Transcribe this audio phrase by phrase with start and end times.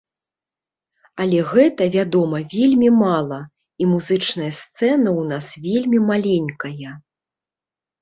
[1.25, 3.39] Але гэта, вядома, вельмі мала,
[3.83, 6.91] і музычная сцэна ў нас вельмі маленькая.